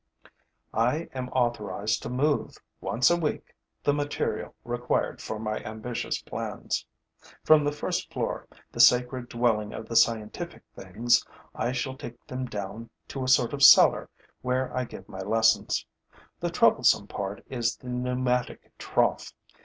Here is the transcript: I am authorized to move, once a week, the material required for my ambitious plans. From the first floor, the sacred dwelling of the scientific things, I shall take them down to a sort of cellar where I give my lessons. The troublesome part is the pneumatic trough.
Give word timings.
I 0.73 1.09
am 1.13 1.29
authorized 1.29 2.01
to 2.01 2.09
move, 2.09 2.57
once 2.79 3.11
a 3.11 3.15
week, 3.15 3.53
the 3.83 3.93
material 3.93 4.55
required 4.63 5.21
for 5.21 5.37
my 5.37 5.59
ambitious 5.59 6.23
plans. 6.23 6.87
From 7.43 7.63
the 7.63 7.71
first 7.71 8.11
floor, 8.11 8.47
the 8.71 8.79
sacred 8.79 9.29
dwelling 9.29 9.73
of 9.73 9.87
the 9.87 9.95
scientific 9.95 10.63
things, 10.75 11.23
I 11.53 11.71
shall 11.71 11.95
take 11.97 12.25
them 12.25 12.45
down 12.47 12.89
to 13.09 13.23
a 13.23 13.27
sort 13.27 13.53
of 13.53 13.61
cellar 13.61 14.09
where 14.41 14.75
I 14.75 14.85
give 14.85 15.07
my 15.07 15.21
lessons. 15.21 15.85
The 16.39 16.49
troublesome 16.49 17.05
part 17.05 17.45
is 17.47 17.75
the 17.77 17.89
pneumatic 17.89 18.71
trough. 18.79 19.31